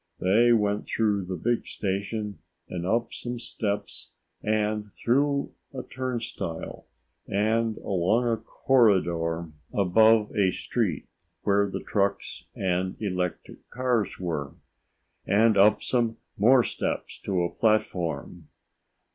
[0.17, 6.87] They went through the big station and up some steps and through a turnstile
[7.27, 11.07] and along a corridor above a street
[11.43, 14.55] where the trucks and electric cars were,
[15.27, 18.47] and up some more steps to a platform.